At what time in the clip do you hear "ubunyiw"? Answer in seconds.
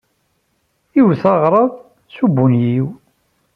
2.25-2.87